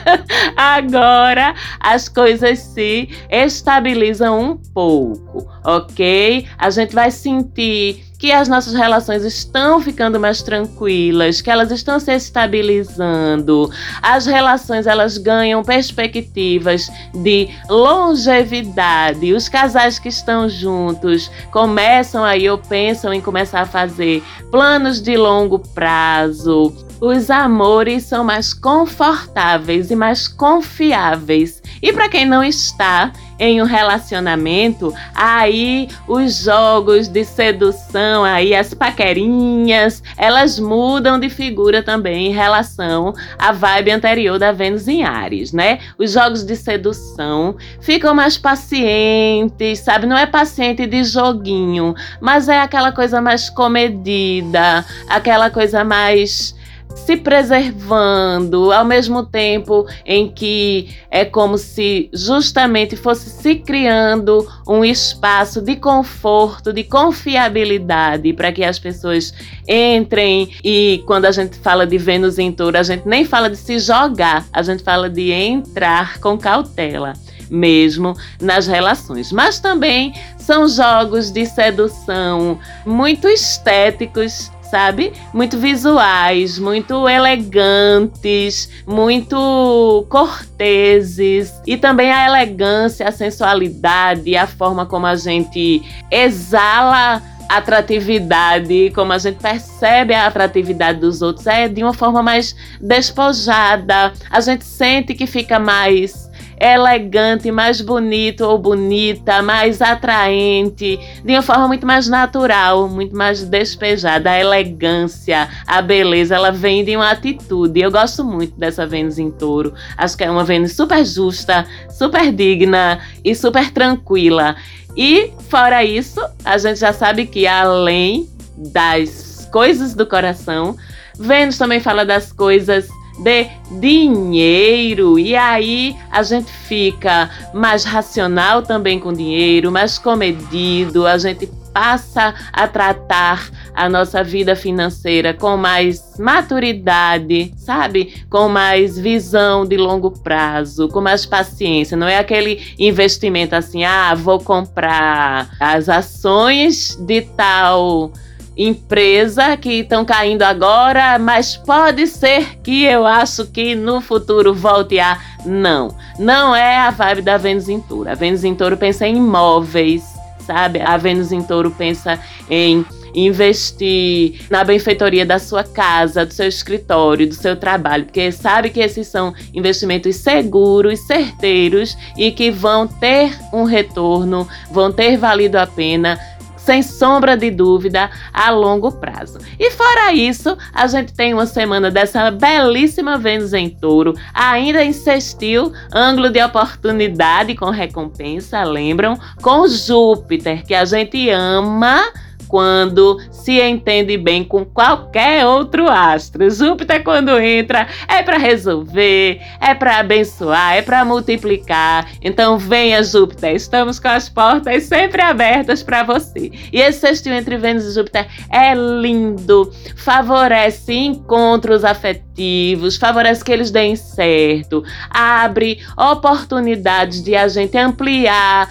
Agora 0.57 1.53
as 1.79 2.09
coisas 2.09 2.57
se 2.57 3.09
estabilizam 3.29 4.39
um 4.39 4.57
pouco, 4.73 5.47
ok? 5.63 6.47
A 6.57 6.71
gente 6.71 6.95
vai 6.95 7.11
sentir 7.11 8.06
que 8.17 8.31
as 8.31 8.47
nossas 8.47 8.73
relações 8.73 9.23
estão 9.23 9.79
ficando 9.79 10.19
mais 10.19 10.41
tranquilas, 10.41 11.41
que 11.41 11.51
elas 11.51 11.71
estão 11.71 11.99
se 11.99 12.13
estabilizando. 12.13 13.69
As 14.01 14.25
relações 14.25 14.87
elas 14.87 15.17
ganham 15.17 15.63
perspectivas 15.63 16.89
de 17.13 17.49
longevidade. 17.69 19.33
Os 19.33 19.47
casais 19.47 19.99
que 19.99 20.09
estão 20.09 20.49
juntos 20.49 21.29
começam 21.51 22.23
aí 22.23 22.49
ou 22.49 22.57
pensam 22.57 23.13
em 23.13 23.21
começar 23.21 23.61
a 23.61 23.65
fazer 23.65 24.23
planos 24.49 24.99
de 25.01 25.15
longo 25.15 25.59
prazo. 25.59 26.73
Os 26.99 27.29
amores 27.29 28.03
são 28.03 28.23
mais 28.23 28.53
confortáveis 28.53 29.91
e 29.91 29.95
mais 29.95 30.27
confiáveis. 30.27 31.61
E 31.81 31.93
para 31.93 32.09
quem 32.09 32.25
não 32.25 32.43
está 32.43 33.11
em 33.39 33.61
um 33.61 33.65
relacionamento, 33.65 34.93
aí 35.13 35.87
os 36.07 36.43
jogos 36.43 37.07
de 37.07 37.23
sedução, 37.23 38.23
aí 38.23 38.55
as 38.55 38.73
paquerinhas, 38.73 40.01
elas 40.17 40.59
mudam 40.59 41.19
de 41.19 41.29
figura 41.29 41.83
também 41.83 42.27
em 42.27 42.33
relação 42.33 43.13
à 43.37 43.51
vibe 43.51 43.91
anterior 43.91 44.39
da 44.39 44.51
Vênus 44.51 44.87
em 44.87 45.03
Ares, 45.03 45.51
né? 45.53 45.79
Os 45.97 46.11
jogos 46.11 46.43
de 46.43 46.55
sedução 46.55 47.55
ficam 47.79 48.13
mais 48.13 48.37
pacientes, 48.37 49.79
sabe? 49.79 50.07
Não 50.07 50.17
é 50.17 50.25
paciente 50.25 50.85
de 50.85 51.03
joguinho, 51.03 51.93
mas 52.19 52.49
é 52.49 52.59
aquela 52.59 52.91
coisa 52.91 53.21
mais 53.21 53.49
comedida, 53.49 54.83
aquela 55.07 55.49
coisa 55.49 55.83
mais 55.83 56.56
se 57.05 57.15
preservando, 57.15 58.71
ao 58.71 58.83
mesmo 58.83 59.25
tempo 59.25 59.85
em 60.05 60.29
que 60.29 60.89
é 61.09 61.23
como 61.23 61.57
se 61.57 62.09
justamente 62.13 62.95
fosse 62.95 63.29
se 63.29 63.55
criando 63.55 64.45
um 64.67 64.83
espaço 64.83 65.61
de 65.61 65.75
conforto, 65.75 66.73
de 66.73 66.83
confiabilidade 66.83 68.33
para 68.33 68.51
que 68.51 68.63
as 68.63 68.79
pessoas 68.79 69.33
entrem 69.67 70.49
e 70.63 71.03
quando 71.05 71.25
a 71.25 71.31
gente 71.31 71.57
fala 71.57 71.85
de 71.85 71.97
Vênus 71.97 72.37
em 72.37 72.51
Touro, 72.51 72.77
a 72.77 72.83
gente 72.83 73.07
nem 73.07 73.23
fala 73.23 73.49
de 73.49 73.57
se 73.57 73.79
jogar, 73.79 74.45
a 74.51 74.61
gente 74.61 74.83
fala 74.83 75.09
de 75.09 75.31
entrar 75.31 76.19
com 76.19 76.37
cautela 76.37 77.13
mesmo 77.49 78.13
nas 78.41 78.67
relações. 78.67 79.31
Mas 79.31 79.59
também 79.59 80.13
são 80.37 80.67
jogos 80.67 81.31
de 81.31 81.45
sedução 81.45 82.59
muito 82.85 83.27
estéticos 83.27 84.51
sabe? 84.69 85.13
Muito 85.33 85.57
visuais, 85.57 86.59
muito 86.59 87.07
elegantes, 87.07 88.69
muito 88.85 90.05
corteses 90.09 91.53
e 91.65 91.77
também 91.77 92.11
a 92.11 92.25
elegância, 92.25 93.07
a 93.07 93.11
sensualidade, 93.11 94.35
a 94.35 94.47
forma 94.47 94.85
como 94.85 95.05
a 95.05 95.15
gente 95.15 95.81
exala 96.11 97.21
atratividade, 97.49 98.91
como 98.93 99.13
a 99.13 99.17
gente 99.17 99.37
percebe 99.37 100.13
a 100.13 100.27
atratividade 100.27 100.99
dos 100.99 101.21
outros, 101.21 101.47
é 101.47 101.67
de 101.67 101.81
uma 101.81 101.93
forma 101.93 102.21
mais 102.21 102.55
despojada. 102.81 104.11
A 104.29 104.41
gente 104.41 104.65
sente 104.65 105.13
que 105.13 105.25
fica 105.25 105.57
mais 105.57 106.26
elegante, 106.59 107.51
mais 107.51 107.81
bonito 107.81 108.41
ou 108.41 108.57
bonita, 108.57 109.41
mais 109.41 109.81
atraente, 109.81 110.99
de 111.23 111.33
uma 111.33 111.41
forma 111.41 111.67
muito 111.67 111.85
mais 111.85 112.07
natural, 112.07 112.87
muito 112.89 113.15
mais 113.15 113.43
despejada. 113.43 114.31
A 114.31 114.39
elegância, 114.39 115.47
a 115.65 115.81
beleza, 115.81 116.35
ela 116.35 116.51
vem 116.51 116.83
de 116.83 116.95
uma 116.95 117.11
atitude. 117.11 117.79
Eu 117.79 117.91
gosto 117.91 118.23
muito 118.23 118.57
dessa 118.57 118.85
Vênus 118.85 119.19
em 119.19 119.29
touro. 119.29 119.73
Acho 119.95 120.17
que 120.17 120.23
é 120.23 120.31
uma 120.31 120.43
Vênus 120.43 120.75
super 120.75 121.05
justa, 121.05 121.65
super 121.89 122.31
digna 122.31 122.99
e 123.23 123.35
super 123.35 123.71
tranquila. 123.71 124.55
E, 124.95 125.31
fora 125.49 125.83
isso, 125.83 126.19
a 126.43 126.57
gente 126.57 126.79
já 126.79 126.91
sabe 126.91 127.27
que 127.27 127.45
além 127.45 128.27
das 128.57 129.47
coisas 129.51 129.93
do 129.93 130.07
coração, 130.07 130.75
Vênus 131.19 131.57
também 131.57 131.79
fala 131.79 132.03
das 132.03 132.31
coisas 132.31 132.87
de 133.19 133.47
dinheiro. 133.79 135.17
E 135.17 135.35
aí 135.35 135.95
a 136.11 136.23
gente 136.23 136.51
fica 136.51 137.29
mais 137.53 137.83
racional 137.83 138.61
também 138.61 138.99
com 138.99 139.13
dinheiro, 139.13 139.71
mais 139.71 139.97
comedido, 139.97 141.05
a 141.05 141.17
gente 141.17 141.47
passa 141.77 142.33
a 142.51 142.67
tratar 142.67 143.51
a 143.71 143.87
nossa 143.87 144.23
vida 144.23 144.55
financeira 144.55 145.31
com 145.31 145.55
mais 145.55 146.17
maturidade, 146.17 147.53
sabe? 147.55 148.25
Com 148.31 148.49
mais 148.49 148.97
visão 148.97 149.63
de 149.63 149.77
longo 149.77 150.09
prazo, 150.09 150.87
com 150.87 150.99
mais 150.99 151.27
paciência. 151.27 151.95
Não 151.95 152.07
é 152.07 152.17
aquele 152.17 152.73
investimento 152.79 153.55
assim, 153.55 153.83
ah, 153.83 154.15
vou 154.15 154.39
comprar 154.39 155.51
as 155.59 155.87
ações 155.87 156.95
de 156.99 157.21
tal 157.21 158.11
empresa 158.57 159.55
que 159.55 159.81
estão 159.81 160.03
caindo 160.03 160.41
agora, 160.41 161.19
mas 161.19 161.55
pode 161.55 162.07
ser 162.07 162.57
que 162.63 162.83
eu 162.83 163.05
acho 163.05 163.45
que 163.45 163.75
no 163.75 164.01
futuro 164.01 164.53
volte 164.53 164.99
a. 164.99 165.19
Não, 165.45 165.95
não 166.17 166.55
é 166.55 166.77
a 166.77 166.89
vibe 166.89 167.21
da 167.21 167.37
Vênus 167.37 167.69
em 167.69 167.79
Touro. 167.79 168.09
A 168.09 168.15
Vênus 168.15 168.43
em 168.43 168.55
Touro 168.55 168.75
pensa 168.75 169.07
em 169.07 169.17
imóveis, 169.17 170.03
sabe? 170.39 170.81
A 170.81 170.97
Vênus 170.97 171.31
em 171.31 171.41
Touro 171.41 171.71
pensa 171.71 172.19
em 172.49 172.83
investir 173.13 174.45
na 174.49 174.63
benfeitoria 174.63 175.25
da 175.25 175.39
sua 175.39 175.63
casa, 175.63 176.25
do 176.25 176.33
seu 176.33 176.47
escritório, 176.47 177.27
do 177.27 177.33
seu 177.33 177.55
trabalho, 177.55 178.05
porque 178.05 178.31
sabe 178.31 178.69
que 178.69 178.79
esses 178.79 179.07
são 179.07 179.33
investimentos 179.53 180.17
seguros, 180.17 180.99
certeiros 180.99 181.97
e 182.15 182.31
que 182.31 182.51
vão 182.51 182.87
ter 182.87 183.35
um 183.51 183.63
retorno, 183.63 184.47
vão 184.69 184.91
ter 184.91 185.17
valido 185.17 185.57
a 185.57 185.65
pena 185.65 186.19
sem 186.67 186.83
sombra 186.83 187.37
de 187.37 187.49
dúvida, 187.49 188.09
a 188.33 188.49
longo 188.49 188.91
prazo. 188.91 189.39
E 189.57 189.71
fora 189.71 190.11
isso, 190.11 190.57
a 190.73 190.85
gente 190.85 191.13
tem 191.13 191.33
uma 191.33 191.45
semana 191.45 191.89
dessa 191.89 192.29
belíssima 192.29 193.17
Vênus 193.17 193.53
em 193.53 193.69
touro, 193.69 194.13
ainda 194.33 194.83
insistiu, 194.83 195.71
ângulo 195.93 196.29
de 196.29 196.43
oportunidade 196.43 197.55
com 197.55 197.69
recompensa, 197.69 198.65
lembram? 198.65 199.17
Com 199.41 199.65
Júpiter, 199.65 200.65
que 200.65 200.75
a 200.75 200.83
gente 200.83 201.29
ama 201.29 202.03
quando 202.47 203.17
se 203.31 203.61
entende 203.61 204.17
bem 204.17 204.43
com 204.43 204.65
qualquer 204.65 205.45
outro 205.45 205.89
astro. 205.89 206.49
Júpiter, 206.49 207.03
quando 207.03 207.37
entra, 207.39 207.87
é 208.07 208.23
para 208.23 208.37
resolver, 208.37 209.41
é 209.59 209.73
para 209.73 209.99
abençoar, 209.99 210.75
é 210.75 210.81
para 210.81 211.05
multiplicar. 211.05 212.09
Então, 212.21 212.57
venha, 212.57 213.03
Júpiter, 213.03 213.55
estamos 213.55 213.99
com 213.99 214.07
as 214.07 214.29
portas 214.29 214.83
sempre 214.83 215.21
abertas 215.21 215.83
para 215.83 216.03
você. 216.03 216.51
E 216.71 216.79
esse 216.79 216.99
sextil 216.99 217.33
entre 217.33 217.57
Vênus 217.57 217.85
e 217.85 217.93
Júpiter 217.93 218.27
é 218.49 218.73
lindo, 218.73 219.71
favorece 219.95 220.93
encontros 220.93 221.83
afetivos, 221.83 222.97
favorece 222.97 223.43
que 223.43 223.51
eles 223.51 223.71
deem 223.71 223.95
certo, 223.95 224.83
abre 225.09 225.79
oportunidades 225.97 227.23
de 227.23 227.35
a 227.35 227.47
gente 227.47 227.77
ampliar 227.77 228.69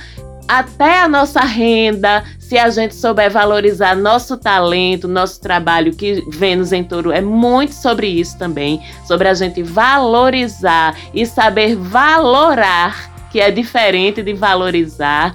até 0.49 1.01
a 1.01 1.09
nossa 1.09 1.41
renda, 1.41 2.25
se 2.39 2.57
a 2.57 2.71
gente 2.71 2.95
souber 2.95 3.31
valorizar 3.31 3.97
nosso 3.97 4.37
talento, 4.37 5.09
nosso 5.09 5.41
trabalho, 5.41 5.95
que 5.95 6.25
Vênus 6.31 6.73
em 6.73 6.85
Touro 6.85 7.11
é 7.11 7.21
muito 7.21 7.75
sobre 7.75 8.07
isso 8.07 8.39
também, 8.39 8.81
sobre 9.05 9.29
a 9.29 9.35
gente 9.35 9.63
valorizar 9.63 10.97
e 11.13 11.27
saber 11.27 11.75
valorar, 11.75 13.29
que 13.31 13.41
é 13.41 13.51
diferente 13.51 14.23
de 14.23 14.33
valorizar 14.33 15.35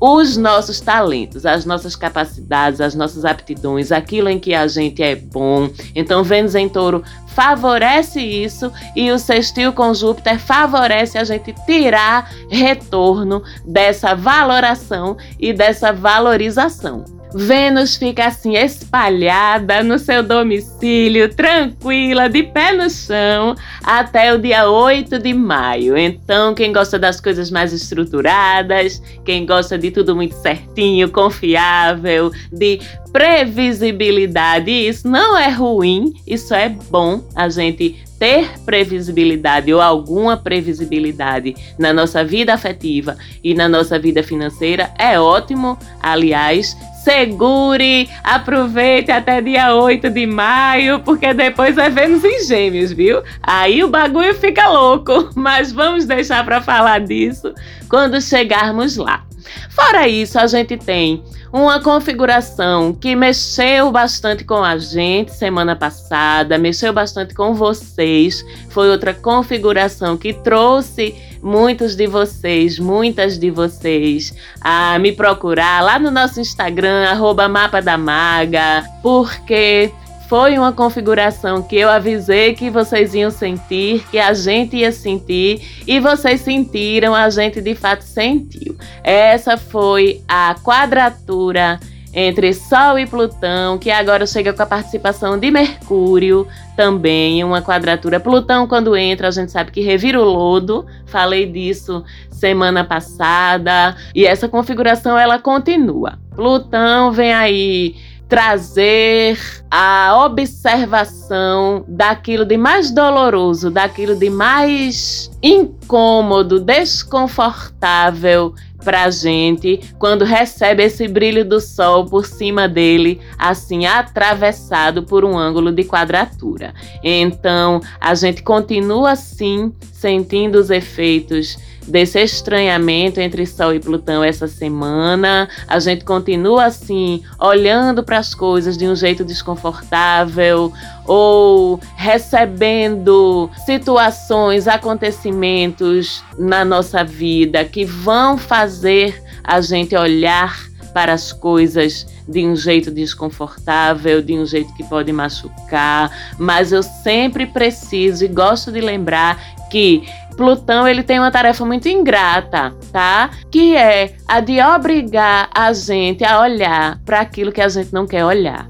os 0.00 0.36
nossos 0.36 0.80
talentos, 0.80 1.44
as 1.44 1.66
nossas 1.66 1.94
capacidades, 1.94 2.80
as 2.80 2.94
nossas 2.94 3.24
aptidões, 3.24 3.92
aquilo 3.92 4.30
em 4.30 4.38
que 4.38 4.54
a 4.54 4.66
gente 4.66 5.02
é 5.02 5.14
bom. 5.14 5.68
Então, 5.94 6.24
Vênus 6.24 6.54
em 6.54 6.68
Touro 6.68 7.04
favorece 7.26 8.20
isso 8.20 8.72
e 8.96 9.12
o 9.12 9.18
sextil 9.18 9.72
com 9.72 9.92
Júpiter 9.92 10.38
favorece 10.38 11.18
a 11.18 11.24
gente 11.24 11.54
tirar 11.66 12.30
retorno 12.48 13.42
dessa 13.64 14.14
valoração 14.14 15.16
e 15.38 15.52
dessa 15.52 15.92
valorização. 15.92 17.19
Vênus 17.34 17.96
fica 17.96 18.26
assim 18.26 18.56
espalhada 18.56 19.82
no 19.82 19.98
seu 19.98 20.22
domicílio, 20.22 21.32
tranquila, 21.34 22.28
de 22.28 22.42
pé 22.42 22.72
no 22.72 22.90
chão, 22.90 23.54
até 23.82 24.34
o 24.34 24.38
dia 24.38 24.68
8 24.68 25.18
de 25.18 25.32
maio. 25.32 25.96
Então, 25.96 26.54
quem 26.54 26.72
gosta 26.72 26.98
das 26.98 27.20
coisas 27.20 27.50
mais 27.50 27.72
estruturadas, 27.72 29.00
quem 29.24 29.46
gosta 29.46 29.78
de 29.78 29.90
tudo 29.90 30.16
muito 30.16 30.34
certinho, 30.36 31.08
confiável, 31.10 32.32
de 32.52 32.80
previsibilidade, 33.12 34.70
isso 34.70 35.08
não 35.08 35.36
é 35.36 35.50
ruim, 35.50 36.12
isso 36.26 36.54
é 36.54 36.68
bom 36.68 37.22
a 37.34 37.48
gente 37.48 37.96
ter 38.20 38.50
previsibilidade 38.66 39.72
ou 39.72 39.80
alguma 39.80 40.36
previsibilidade 40.36 41.56
na 41.78 41.90
nossa 41.90 42.22
vida 42.22 42.52
afetiva 42.52 43.16
e 43.42 43.54
na 43.54 43.66
nossa 43.66 43.98
vida 43.98 44.22
financeira 44.22 44.92
é 44.98 45.18
ótimo. 45.18 45.78
Aliás, 46.02 46.76
segure, 47.02 48.08
aproveite 48.22 49.10
até 49.10 49.40
dia 49.40 49.74
8 49.74 50.10
de 50.10 50.26
maio, 50.26 51.00
porque 51.00 51.32
depois 51.32 51.78
é 51.78 51.88
Vênus 51.88 52.24
em 52.24 52.44
Gêmeos, 52.44 52.92
viu? 52.92 53.22
Aí 53.42 53.82
o 53.82 53.88
bagulho 53.88 54.34
fica 54.34 54.68
louco, 54.68 55.30
mas 55.34 55.72
vamos 55.72 56.04
deixar 56.04 56.44
para 56.44 56.60
falar 56.60 57.00
disso 57.00 57.52
quando 57.88 58.20
chegarmos 58.20 58.96
lá. 58.96 59.24
Fora 59.70 60.08
isso, 60.08 60.38
a 60.38 60.46
gente 60.46 60.76
tem 60.76 61.22
uma 61.52 61.82
configuração 61.82 62.92
que 62.92 63.16
mexeu 63.16 63.90
bastante 63.90 64.44
com 64.44 64.62
a 64.62 64.78
gente 64.78 65.34
semana 65.34 65.74
passada, 65.74 66.58
mexeu 66.58 66.92
bastante 66.92 67.34
com 67.34 67.54
vocês. 67.54 68.44
Foi 68.68 68.88
outra 68.88 69.12
configuração 69.12 70.16
que 70.16 70.32
trouxe 70.32 71.14
muitos 71.42 71.96
de 71.96 72.06
vocês, 72.06 72.78
muitas 72.78 73.38
de 73.38 73.50
vocês, 73.50 74.34
a 74.60 74.98
me 74.98 75.12
procurar 75.12 75.82
lá 75.82 75.98
no 75.98 76.10
nosso 76.10 76.40
Instagram, 76.40 77.08
arroba 77.08 77.48
Mapa 77.48 77.80
da 77.80 77.96
Maga, 77.96 78.84
porque 79.02 79.90
foi 80.30 80.56
uma 80.56 80.72
configuração 80.72 81.60
que 81.60 81.74
eu 81.74 81.90
avisei 81.90 82.54
que 82.54 82.70
vocês 82.70 83.14
iam 83.14 83.32
sentir, 83.32 84.06
que 84.12 84.16
a 84.16 84.32
gente 84.32 84.76
ia 84.76 84.92
sentir, 84.92 85.82
e 85.84 85.98
vocês 85.98 86.40
sentiram, 86.42 87.16
a 87.16 87.28
gente 87.30 87.60
de 87.60 87.74
fato 87.74 88.02
sentiu. 88.02 88.76
Essa 89.02 89.56
foi 89.56 90.22
a 90.28 90.54
quadratura 90.62 91.80
entre 92.14 92.54
Sol 92.54 92.96
e 92.96 93.08
Plutão, 93.08 93.76
que 93.76 93.90
agora 93.90 94.24
chega 94.24 94.52
com 94.52 94.62
a 94.62 94.66
participação 94.66 95.36
de 95.36 95.50
Mercúrio, 95.50 96.46
também 96.76 97.42
uma 97.42 97.60
quadratura. 97.60 98.20
Plutão, 98.20 98.68
quando 98.68 98.96
entra, 98.96 99.26
a 99.26 99.32
gente 99.32 99.50
sabe 99.50 99.72
que 99.72 99.80
revira 99.80 100.20
o 100.20 100.24
lodo. 100.24 100.86
Falei 101.06 101.44
disso 101.44 102.04
semana 102.30 102.84
passada. 102.84 103.96
E 104.14 104.24
essa 104.24 104.48
configuração 104.48 105.18
ela 105.18 105.40
continua. 105.40 106.18
Plutão 106.34 107.10
vem 107.12 107.34
aí 107.34 107.96
trazer 108.30 109.36
a 109.68 110.24
observação 110.24 111.84
daquilo 111.88 112.44
de 112.44 112.56
mais 112.56 112.92
doloroso, 112.92 113.72
daquilo 113.72 114.14
de 114.14 114.30
mais 114.30 115.28
incômodo, 115.42 116.60
desconfortável 116.60 118.54
para 118.84 119.04
a 119.04 119.10
gente 119.10 119.80
quando 119.98 120.24
recebe 120.24 120.84
esse 120.84 121.08
brilho 121.08 121.44
do 121.44 121.60
sol 121.60 122.06
por 122.06 122.24
cima 122.24 122.68
dele, 122.68 123.20
assim 123.36 123.84
atravessado 123.84 125.02
por 125.02 125.24
um 125.24 125.36
ângulo 125.36 125.72
de 125.72 125.82
quadratura. 125.82 126.72
Então, 127.02 127.80
a 128.00 128.14
gente 128.14 128.44
continua 128.44 129.10
assim 129.10 129.72
sentindo 129.92 130.56
os 130.56 130.70
efeitos 130.70 131.58
desse 131.86 132.20
estranhamento 132.20 133.20
entre 133.20 133.46
Sol 133.46 133.74
e 133.74 133.80
Plutão 133.80 134.22
essa 134.22 134.46
semana. 134.46 135.48
A 135.66 135.78
gente 135.78 136.04
continua 136.04 136.66
assim, 136.66 137.22
olhando 137.38 138.02
para 138.02 138.18
as 138.18 138.34
coisas 138.34 138.76
de 138.76 138.86
um 138.86 138.94
jeito 138.94 139.24
desconfortável 139.24 140.72
ou 141.06 141.80
recebendo 141.96 143.50
situações, 143.64 144.68
acontecimentos 144.68 146.22
na 146.38 146.64
nossa 146.64 147.02
vida 147.02 147.64
que 147.64 147.84
vão 147.84 148.38
fazer 148.38 149.22
a 149.42 149.60
gente 149.60 149.96
olhar 149.96 150.70
para 150.92 151.12
as 151.12 151.32
coisas 151.32 152.06
de 152.28 152.46
um 152.46 152.54
jeito 152.54 152.90
desconfortável, 152.90 154.22
de 154.22 154.34
um 154.34 154.46
jeito 154.46 154.72
que 154.74 154.84
pode 154.84 155.12
machucar, 155.12 156.34
mas 156.38 156.72
eu 156.72 156.82
sempre 156.82 157.46
preciso 157.46 158.24
e 158.24 158.28
gosto 158.28 158.70
de 158.70 158.80
lembrar 158.80 159.38
que 159.70 160.04
Plutão 160.40 160.88
ele 160.88 161.02
tem 161.02 161.18
uma 161.18 161.30
tarefa 161.30 161.66
muito 161.66 161.86
ingrata, 161.86 162.74
tá? 162.90 163.28
Que 163.50 163.76
é 163.76 164.14
a 164.26 164.40
de 164.40 164.58
obrigar 164.58 165.50
a 165.54 165.70
gente 165.74 166.24
a 166.24 166.40
olhar 166.40 166.98
para 167.04 167.20
aquilo 167.20 167.52
que 167.52 167.60
a 167.60 167.68
gente 167.68 167.92
não 167.92 168.06
quer 168.06 168.24
olhar. 168.24 168.66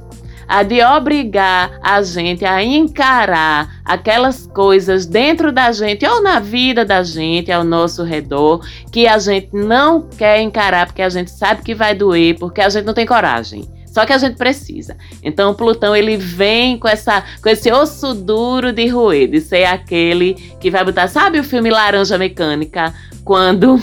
A 0.48 0.64
de 0.64 0.82
obrigar 0.82 1.78
a 1.80 2.02
gente 2.02 2.44
a 2.44 2.60
encarar 2.60 3.80
aquelas 3.84 4.48
coisas 4.48 5.06
dentro 5.06 5.52
da 5.52 5.70
gente 5.70 6.04
ou 6.04 6.20
na 6.20 6.40
vida 6.40 6.84
da 6.84 7.04
gente, 7.04 7.52
ao 7.52 7.62
nosso 7.62 8.02
redor, 8.02 8.66
que 8.90 9.06
a 9.06 9.16
gente 9.20 9.50
não 9.52 10.02
quer 10.02 10.40
encarar 10.40 10.86
porque 10.86 11.02
a 11.02 11.08
gente 11.08 11.30
sabe 11.30 11.62
que 11.62 11.72
vai 11.72 11.94
doer, 11.94 12.36
porque 12.36 12.60
a 12.60 12.68
gente 12.68 12.84
não 12.84 12.94
tem 12.94 13.06
coragem. 13.06 13.64
Só 13.90 14.06
que 14.06 14.12
a 14.12 14.18
gente 14.18 14.36
precisa. 14.36 14.96
Então, 15.22 15.54
Plutão 15.54 15.94
ele 15.94 16.16
vem 16.16 16.78
com 16.78 16.88
essa 16.88 17.24
com 17.42 17.48
esse 17.48 17.72
osso 17.72 18.14
duro 18.14 18.72
de 18.72 18.86
roer, 18.88 19.28
de 19.28 19.40
ser 19.40 19.64
aquele 19.64 20.34
que 20.60 20.70
vai 20.70 20.84
botar, 20.84 21.08
sabe 21.08 21.40
o 21.40 21.44
filme 21.44 21.70
Laranja 21.70 22.16
Mecânica, 22.16 22.94
quando 23.24 23.82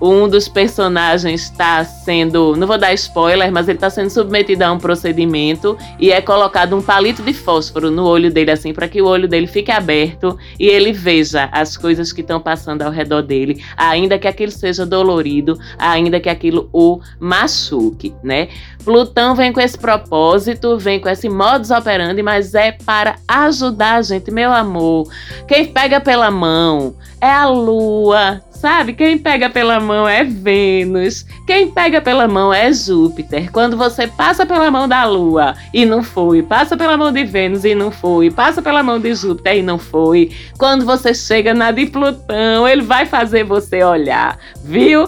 um 0.00 0.28
dos 0.28 0.48
personagens 0.48 1.42
está 1.42 1.84
sendo, 1.84 2.56
não 2.56 2.66
vou 2.66 2.78
dar 2.78 2.92
spoiler, 2.94 3.50
mas 3.52 3.68
ele 3.68 3.76
está 3.76 3.90
sendo 3.90 4.10
submetido 4.10 4.64
a 4.64 4.72
um 4.72 4.78
procedimento 4.78 5.76
e 5.98 6.12
é 6.12 6.20
colocado 6.20 6.76
um 6.76 6.82
palito 6.82 7.22
de 7.22 7.32
fósforo 7.32 7.90
no 7.90 8.04
olho 8.06 8.30
dele 8.30 8.50
assim 8.50 8.72
para 8.72 8.88
que 8.88 9.02
o 9.02 9.06
olho 9.06 9.28
dele 9.28 9.46
fique 9.46 9.70
aberto 9.70 10.38
e 10.58 10.66
ele 10.66 10.92
veja 10.92 11.48
as 11.52 11.76
coisas 11.76 12.12
que 12.12 12.20
estão 12.20 12.40
passando 12.40 12.82
ao 12.82 12.90
redor 12.90 13.22
dele, 13.22 13.62
ainda 13.76 14.18
que 14.18 14.28
aquilo 14.28 14.52
seja 14.52 14.84
dolorido, 14.84 15.58
ainda 15.78 16.20
que 16.20 16.28
aquilo 16.28 16.68
o 16.72 17.00
machuque, 17.18 18.14
né? 18.22 18.48
Plutão 18.84 19.34
vem 19.34 19.52
com 19.52 19.60
esse 19.60 19.76
propósito, 19.76 20.78
vem 20.78 21.00
com 21.00 21.08
esse 21.08 21.28
modus 21.28 21.70
operandi, 21.70 22.22
mas 22.22 22.54
é 22.54 22.72
para 22.72 23.16
ajudar 23.26 23.96
a 23.96 24.02
gente, 24.02 24.30
meu 24.30 24.52
amor. 24.52 25.10
Quem 25.46 25.66
pega 25.66 26.00
pela 26.00 26.30
mão 26.30 26.94
é 27.20 27.30
a 27.30 27.46
lua, 27.46 28.42
Sabe, 28.58 28.92
quem 28.92 29.16
pega 29.16 29.48
pela 29.48 29.67
mão 29.78 30.08
é 30.08 30.24
Vênus, 30.24 31.26
quem 31.46 31.70
pega 31.70 32.00
pela 32.00 32.26
mão 32.26 32.52
é 32.52 32.72
Júpiter. 32.72 33.52
Quando 33.52 33.76
você 33.76 34.06
passa 34.06 34.46
pela 34.46 34.70
mão 34.70 34.88
da 34.88 35.04
Lua 35.04 35.54
e 35.74 35.84
não 35.84 36.02
foi, 36.02 36.42
passa 36.42 36.76
pela 36.76 36.96
mão 36.96 37.12
de 37.12 37.24
Vênus 37.24 37.64
e 37.64 37.74
não 37.74 37.90
foi, 37.90 38.30
passa 38.30 38.62
pela 38.62 38.82
mão 38.82 38.98
de 38.98 39.14
Júpiter 39.14 39.58
e 39.58 39.62
não 39.62 39.78
foi. 39.78 40.30
Quando 40.58 40.86
você 40.86 41.12
chega 41.12 41.52
na 41.52 41.70
de 41.70 41.86
Plutão, 41.86 42.66
ele 42.66 42.82
vai 42.82 43.04
fazer 43.04 43.44
você 43.44 43.84
olhar, 43.84 44.38
viu? 44.64 45.06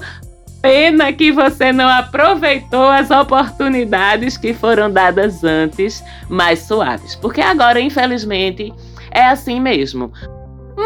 Pena 0.60 1.10
que 1.10 1.32
você 1.32 1.72
não 1.72 1.88
aproveitou 1.88 2.90
as 2.90 3.10
oportunidades 3.10 4.36
que 4.36 4.52
foram 4.52 4.90
dadas 4.90 5.42
antes, 5.42 6.04
mais 6.28 6.58
suaves, 6.58 7.14
porque 7.14 7.40
agora, 7.40 7.80
infelizmente, 7.80 8.70
é 9.10 9.24
assim 9.24 9.58
mesmo. 9.58 10.12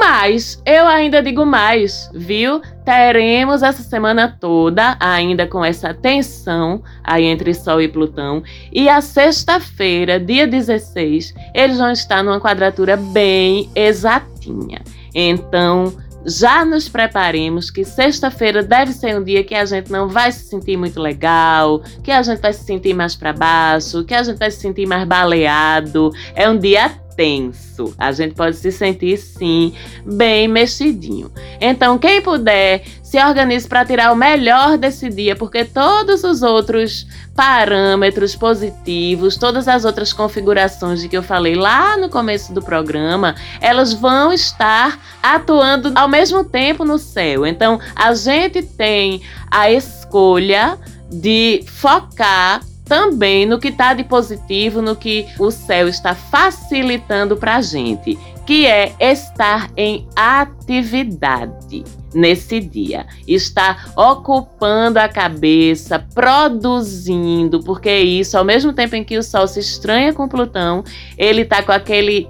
Mas 0.07 0.61
eu 0.67 0.87
ainda 0.87 1.23
digo 1.23 1.47
mais, 1.47 2.11
viu? 2.12 2.61
Teremos 2.85 3.62
essa 3.62 3.83
semana 3.83 4.29
toda 4.38 4.99
ainda 5.01 5.47
com 5.47 5.64
essa 5.64 5.95
tensão 5.95 6.83
aí 7.03 7.25
entre 7.25 7.55
Sol 7.55 7.81
e 7.81 7.88
Plutão. 7.88 8.43
E 8.71 8.87
a 8.87 9.01
sexta-feira, 9.01 10.21
dia 10.21 10.47
16, 10.47 11.33
eles 11.55 11.79
vão 11.79 11.90
estar 11.90 12.23
numa 12.23 12.38
quadratura 12.38 12.99
bem 12.99 13.71
exatinha. 13.75 14.83
Então, 15.14 15.95
já 16.27 16.67
nos 16.67 16.87
preparemos 16.87 17.71
que 17.71 17.83
sexta-feira 17.83 18.62
deve 18.62 18.93
ser 18.93 19.19
um 19.19 19.25
dia 19.25 19.43
que 19.43 19.55
a 19.55 19.64
gente 19.64 19.90
não 19.90 20.09
vai 20.09 20.31
se 20.33 20.45
sentir 20.45 20.77
muito 20.77 21.01
legal, 21.01 21.83
que 22.03 22.11
a 22.11 22.23
gente 22.23 22.40
vai 22.40 22.53
se 22.53 22.64
sentir 22.64 22.93
mais 22.93 23.17
para 23.17 23.33
baixo, 23.33 24.05
que 24.05 24.14
a 24.14 24.23
gente 24.23 24.38
vai 24.38 24.51
se 24.51 24.61
sentir 24.61 24.87
mais 24.87 25.07
baleado. 25.07 26.11
É 26.35 26.49
um 26.49 26.59
dia 26.59 26.90
tenso. 27.16 27.94
A 27.98 28.12
gente 28.12 28.35
pode 28.35 28.57
se 28.57 28.70
sentir 28.70 29.16
sim 29.16 29.72
bem 30.05 30.48
mexidinho. 30.48 31.31
Então, 31.61 31.98
quem 31.98 32.20
puder, 32.20 32.83
se 33.03 33.22
organize 33.22 33.68
para 33.68 33.85
tirar 33.85 34.12
o 34.12 34.16
melhor 34.16 34.77
desse 34.77 35.09
dia, 35.09 35.37
porque 35.37 35.64
todos 35.64 36.24
os 36.24 36.42
outros 36.42 37.07
parâmetros 37.35 38.37
positivos, 38.37 39.37
todas 39.37 39.66
as 39.66 39.85
outras 39.85 40.12
configurações 40.12 41.00
de 41.00 41.09
que 41.09 41.16
eu 41.16 41.22
falei 41.22 41.55
lá 41.55 41.96
no 41.96 42.09
começo 42.09 42.53
do 42.53 42.62
programa, 42.62 43.35
elas 43.61 43.92
vão 43.92 44.33
estar 44.33 44.98
atuando 45.22 45.92
ao 45.94 46.09
mesmo 46.09 46.44
tempo 46.44 46.85
no 46.85 46.98
céu. 46.98 47.46
Então, 47.46 47.81
a 47.94 48.14
gente 48.14 48.62
tem 48.62 49.22
a 49.50 49.70
escolha 49.70 50.79
de 51.11 51.64
focar 51.66 52.61
também 52.85 53.47
no 53.47 53.59
que 53.59 53.68
está 53.68 53.94
de 53.94 54.05
positivo, 54.05 54.83
no 54.83 54.94
que 54.94 55.27
o 55.38 55.51
céu 55.51 55.88
está 55.88 56.14
facilitando 56.14 57.37
para 57.37 57.57
a 57.57 57.62
gente, 57.62 58.18
que 58.47 58.66
é 58.66 58.94
estar 59.01 59.70
em 59.77 60.07
atividade 60.14 61.83
nesse 62.14 62.61
dia, 62.61 63.07
estar 63.27 63.92
ocupando 63.97 64.99
a 64.99 65.09
cabeça, 65.09 65.99
produzindo, 66.14 67.61
porque 67.61 67.90
isso, 67.90 68.38
ao 68.38 68.44
mesmo 68.44 68.73
tempo 68.73 68.94
em 68.94 69.03
que 69.03 69.18
o 69.18 69.23
Sol 69.23 69.49
se 69.49 69.61
estranha 69.61 70.12
com 70.12 70.29
Plutão, 70.29 70.85
ele 71.18 71.42
está 71.42 71.62
com 71.62 71.73
aquele 71.73 72.29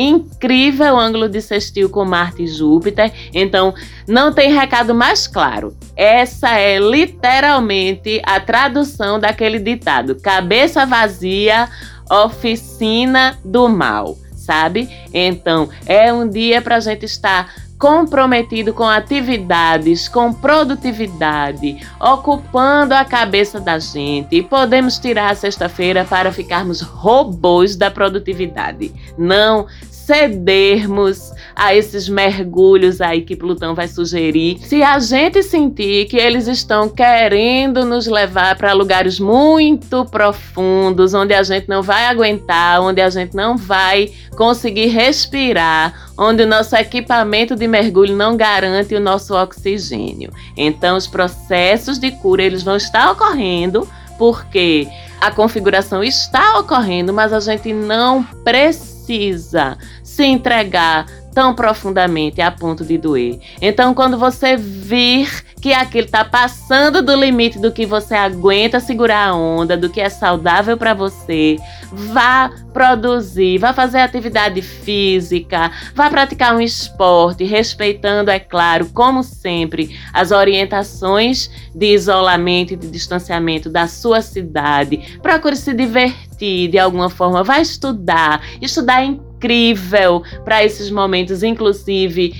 incrível 0.00 0.98
ângulo 0.98 1.28
de 1.28 1.42
sextil 1.42 1.90
com 1.90 2.04
Marte 2.04 2.44
e 2.44 2.46
Júpiter. 2.46 3.12
Então, 3.34 3.74
não 4.08 4.32
tem 4.32 4.52
recado 4.52 4.94
mais 4.94 5.26
claro. 5.26 5.76
Essa 5.94 6.58
é 6.58 6.78
literalmente 6.78 8.20
a 8.24 8.40
tradução 8.40 9.20
daquele 9.20 9.58
ditado: 9.58 10.14
cabeça 10.16 10.86
vazia, 10.86 11.68
oficina 12.10 13.38
do 13.44 13.68
mal, 13.68 14.16
sabe? 14.34 14.88
Então, 15.12 15.68
é 15.86 16.12
um 16.12 16.28
dia 16.28 16.62
para 16.62 16.76
a 16.76 16.80
gente 16.80 17.04
estar 17.04 17.52
comprometido 17.80 18.74
com 18.74 18.84
atividades, 18.84 20.06
com 20.06 20.34
produtividade, 20.34 21.78
ocupando 21.98 22.92
a 22.92 23.06
cabeça 23.06 23.58
da 23.58 23.78
gente. 23.78 24.36
E 24.36 24.42
podemos 24.42 24.98
tirar 24.98 25.30
a 25.30 25.34
sexta-feira 25.34 26.04
para 26.04 26.30
ficarmos 26.30 26.82
robôs 26.82 27.76
da 27.76 27.90
produtividade. 27.90 28.92
Não 29.16 29.66
cedermos 30.10 31.32
a 31.54 31.72
esses 31.72 32.08
mergulhos 32.08 33.00
aí 33.00 33.22
que 33.22 33.36
Plutão 33.36 33.76
vai 33.76 33.86
sugerir, 33.86 34.58
se 34.60 34.82
a 34.82 34.98
gente 34.98 35.40
sentir 35.40 36.06
que 36.06 36.16
eles 36.16 36.48
estão 36.48 36.88
querendo 36.88 37.84
nos 37.84 38.08
levar 38.08 38.56
para 38.56 38.72
lugares 38.72 39.20
muito 39.20 40.04
profundos, 40.06 41.14
onde 41.14 41.32
a 41.32 41.44
gente 41.44 41.68
não 41.68 41.80
vai 41.80 42.06
aguentar, 42.06 42.80
onde 42.80 43.00
a 43.00 43.08
gente 43.08 43.36
não 43.36 43.56
vai 43.56 44.10
conseguir 44.36 44.86
respirar, 44.86 46.10
onde 46.18 46.42
o 46.42 46.46
nosso 46.46 46.74
equipamento 46.74 47.54
de 47.54 47.68
mergulho 47.68 48.16
não 48.16 48.36
garante 48.36 48.96
o 48.96 49.00
nosso 49.00 49.32
oxigênio. 49.36 50.32
Então, 50.56 50.96
os 50.96 51.06
processos 51.06 52.00
de 52.00 52.10
cura 52.10 52.42
eles 52.42 52.64
vão 52.64 52.76
estar 52.76 53.12
ocorrendo 53.12 53.88
porque 54.18 54.88
a 55.20 55.30
configuração 55.30 56.02
está 56.02 56.58
ocorrendo, 56.58 57.12
mas 57.12 57.32
a 57.32 57.40
gente 57.40 57.72
não 57.72 58.22
precisa 58.42 59.78
se 60.10 60.24
entregar 60.24 61.06
tão 61.32 61.54
profundamente 61.54 62.40
a 62.40 62.50
ponto 62.50 62.84
de 62.84 62.98
doer. 62.98 63.38
Então, 63.62 63.94
quando 63.94 64.18
você 64.18 64.56
vir 64.56 65.44
que 65.60 65.72
aquilo 65.72 66.06
está 66.06 66.24
passando 66.24 67.00
do 67.00 67.14
limite 67.14 67.60
do 67.60 67.70
que 67.70 67.86
você 67.86 68.14
aguenta 68.14 68.80
segurar 68.80 69.28
a 69.28 69.34
onda, 69.36 69.76
do 69.76 69.88
que 69.88 70.00
é 70.00 70.08
saudável 70.08 70.76
para 70.76 70.92
você, 70.92 71.58
vá 71.92 72.50
produzir, 72.72 73.58
vá 73.58 73.72
fazer 73.72 73.98
atividade 73.98 74.60
física, 74.62 75.70
vá 75.94 76.10
praticar 76.10 76.56
um 76.56 76.60
esporte, 76.60 77.44
respeitando, 77.44 78.30
é 78.30 78.40
claro, 78.40 78.86
como 78.92 79.22
sempre, 79.22 79.96
as 80.12 80.32
orientações 80.32 81.48
de 81.72 81.94
isolamento 81.94 82.72
e 82.72 82.76
de 82.76 82.90
distanciamento 82.90 83.70
da 83.70 83.86
sua 83.86 84.22
cidade. 84.22 85.18
Procure 85.22 85.54
se 85.54 85.72
divertir 85.72 86.68
de 86.68 86.78
alguma 86.78 87.08
forma, 87.08 87.44
vá 87.44 87.60
estudar, 87.60 88.40
estudar 88.60 89.04
em 89.04 89.29
incrível 89.40 90.22
para 90.44 90.62
esses 90.62 90.90
momentos, 90.90 91.42
inclusive 91.42 92.34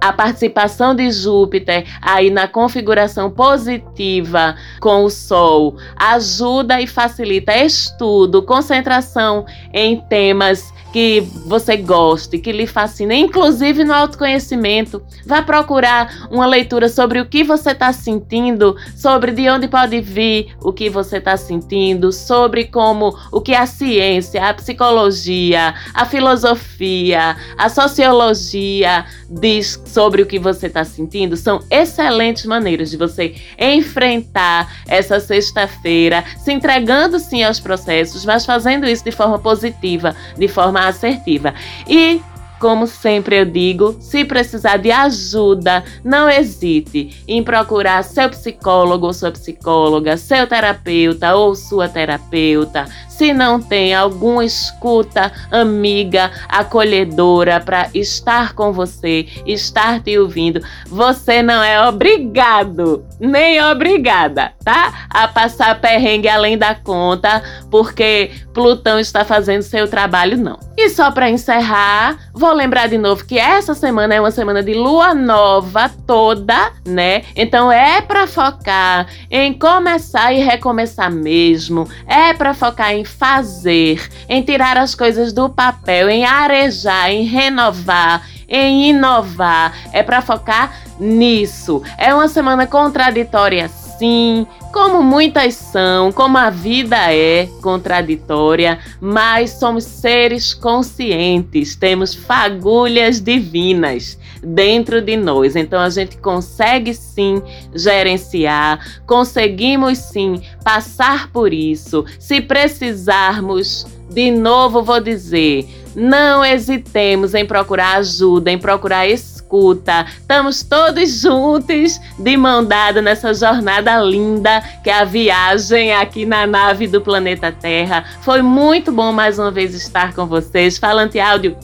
a 0.00 0.12
participação 0.12 0.94
de 0.94 1.10
Júpiter 1.10 1.86
aí 2.02 2.28
na 2.28 2.46
configuração 2.46 3.30
positiva 3.30 4.54
com 4.78 5.04
o 5.04 5.08
Sol 5.08 5.78
ajuda 5.96 6.78
e 6.78 6.86
facilita 6.86 7.56
estudo, 7.56 8.42
concentração 8.42 9.46
em 9.72 9.98
temas 10.02 10.74
que 10.94 11.22
você 11.44 11.76
goste, 11.76 12.38
que 12.38 12.52
lhe 12.52 12.68
fascine, 12.68 13.16
inclusive 13.16 13.82
no 13.82 13.92
autoconhecimento. 13.92 15.02
Vá 15.26 15.42
procurar 15.42 16.28
uma 16.30 16.46
leitura 16.46 16.88
sobre 16.88 17.20
o 17.20 17.26
que 17.26 17.42
você 17.42 17.72
está 17.72 17.92
sentindo, 17.92 18.76
sobre 18.94 19.32
de 19.32 19.48
onde 19.48 19.66
pode 19.66 20.00
vir 20.00 20.54
o 20.62 20.72
que 20.72 20.88
você 20.88 21.16
está 21.16 21.36
sentindo, 21.36 22.12
sobre 22.12 22.66
como 22.66 23.12
o 23.32 23.40
que 23.40 23.56
a 23.56 23.66
ciência, 23.66 24.48
a 24.48 24.54
psicologia, 24.54 25.74
a 25.92 26.06
filosofia, 26.06 27.36
a 27.58 27.68
sociologia 27.68 29.04
diz 29.28 29.82
sobre 29.84 30.22
o 30.22 30.26
que 30.26 30.38
você 30.38 30.68
está 30.68 30.84
sentindo. 30.84 31.36
São 31.36 31.60
excelentes 31.72 32.46
maneiras 32.46 32.90
de 32.90 32.96
você 32.96 33.34
enfrentar 33.58 34.72
essa 34.86 35.18
sexta-feira, 35.18 36.22
se 36.38 36.52
entregando 36.52 37.18
sim 37.18 37.42
aos 37.42 37.58
processos, 37.58 38.24
mas 38.24 38.46
fazendo 38.46 38.86
isso 38.86 39.02
de 39.02 39.10
forma 39.10 39.40
positiva, 39.40 40.14
de 40.38 40.46
forma 40.46 40.83
assertiva. 40.88 41.54
E 41.88 42.20
como 42.64 42.86
sempre 42.86 43.38
eu 43.38 43.44
digo, 43.44 43.96
se 44.00 44.24
precisar 44.24 44.78
de 44.78 44.90
ajuda, 44.90 45.84
não 46.02 46.30
hesite 46.30 47.22
em 47.28 47.42
procurar 47.42 48.02
seu 48.02 48.30
psicólogo 48.30 49.06
ou 49.06 49.12
sua 49.12 49.30
psicóloga, 49.30 50.16
seu 50.16 50.46
terapeuta 50.46 51.34
ou 51.34 51.54
sua 51.54 51.90
terapeuta, 51.90 52.86
se 53.16 53.32
não 53.32 53.60
tem 53.60 53.94
alguma 53.94 54.44
escuta 54.44 55.32
amiga, 55.50 56.32
acolhedora 56.48 57.60
para 57.60 57.88
estar 57.94 58.54
com 58.54 58.72
você, 58.72 59.26
estar 59.46 60.00
te 60.00 60.18
ouvindo, 60.18 60.60
você 60.88 61.40
não 61.42 61.62
é 61.62 61.86
obrigado, 61.88 63.04
nem 63.20 63.62
obrigada, 63.62 64.52
tá? 64.64 65.06
A 65.08 65.28
passar 65.28 65.80
perrengue 65.80 66.28
além 66.28 66.58
da 66.58 66.74
conta, 66.74 67.42
porque 67.70 68.32
Plutão 68.52 68.98
está 68.98 69.24
fazendo 69.24 69.62
seu 69.62 69.88
trabalho, 69.88 70.36
não. 70.36 70.58
E 70.76 70.88
só 70.88 71.10
para 71.10 71.30
encerrar, 71.30 72.18
vou 72.32 72.52
lembrar 72.52 72.88
de 72.88 72.98
novo 72.98 73.24
que 73.24 73.38
essa 73.38 73.74
semana 73.74 74.14
é 74.14 74.20
uma 74.20 74.30
semana 74.30 74.62
de 74.62 74.74
lua 74.74 75.14
nova 75.14 75.88
toda, 76.04 76.72
né? 76.86 77.22
Então 77.36 77.70
é 77.70 78.00
para 78.00 78.26
focar 78.26 79.06
em 79.30 79.52
começar 79.52 80.32
e 80.32 80.40
recomeçar 80.40 81.12
mesmo, 81.12 81.88
é 82.06 82.32
para 82.34 82.54
focar 82.54 82.92
em 82.92 83.03
fazer, 83.04 84.08
em 84.28 84.42
tirar 84.42 84.76
as 84.76 84.94
coisas 84.94 85.32
do 85.32 85.48
papel, 85.48 86.08
em 86.08 86.24
arejar, 86.24 87.10
em 87.10 87.24
renovar, 87.24 88.26
em 88.48 88.90
inovar. 88.90 89.72
É 89.92 90.02
para 90.02 90.22
focar 90.22 90.72
nisso. 90.98 91.82
É 91.98 92.14
uma 92.14 92.28
semana 92.28 92.66
contraditória 92.66 93.70
sim, 93.98 94.46
como 94.72 95.02
muitas 95.02 95.54
são, 95.54 96.10
como 96.12 96.36
a 96.36 96.50
vida 96.50 97.12
é 97.12 97.48
contraditória, 97.62 98.78
mas 99.00 99.50
somos 99.52 99.84
seres 99.84 100.52
conscientes, 100.52 101.76
temos 101.76 102.14
fagulhas 102.14 103.20
divinas 103.20 104.18
dentro 104.42 105.00
de 105.00 105.16
nós. 105.16 105.56
Então 105.56 105.80
a 105.80 105.90
gente 105.90 106.16
consegue 106.18 106.94
sim 106.94 107.42
gerenciar, 107.74 109.00
conseguimos 109.06 109.98
sim 109.98 110.40
passar 110.62 111.30
por 111.30 111.52
isso. 111.52 112.04
Se 112.18 112.40
precisarmos, 112.40 113.86
de 114.10 114.30
novo 114.30 114.82
vou 114.82 115.00
dizer, 115.00 115.66
não 115.94 116.44
hesitemos 116.44 117.34
em 117.34 117.46
procurar 117.46 117.98
ajuda, 117.98 118.50
em 118.50 118.58
procurar 118.58 119.06
escuta. 119.54 120.04
Estamos 120.18 120.64
todos 120.64 121.20
juntos, 121.20 122.00
de 122.18 122.36
mão 122.36 122.64
dada 122.64 123.00
nessa 123.00 123.32
jornada 123.32 123.96
linda 123.98 124.60
que 124.82 124.90
é 124.90 124.94
a 124.94 125.04
viagem 125.04 125.94
aqui 125.94 126.26
na 126.26 126.44
nave 126.46 126.88
do 126.88 127.00
planeta 127.00 127.52
Terra. 127.52 128.04
Foi 128.22 128.42
muito 128.42 128.90
bom 128.90 129.12
mais 129.12 129.38
uma 129.38 129.52
vez 129.52 129.72
estar 129.74 130.12
com 130.12 130.26
vocês. 130.26 130.76
Falante 130.76 131.20
áudio. 131.20 131.56